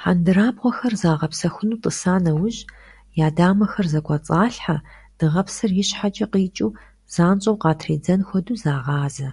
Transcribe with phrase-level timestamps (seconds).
[0.00, 2.60] Хьэндырабгъуэхэр загъэпсэхуну тӀыса нэужь,
[3.26, 4.76] я дамэхэр зэкӀуэцӀалъхьэ
[5.18, 6.76] дыгъэпсыр ищхьэкӀэ къикӀыу
[7.12, 9.28] занщӀэу къатридзэн хуэдэу, загъазэ.